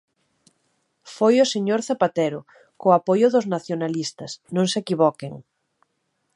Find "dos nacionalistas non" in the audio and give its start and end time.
3.33-4.65